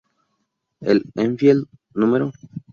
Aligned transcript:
El 0.79 1.03
Enfield 1.13 1.67
No. 1.93 2.31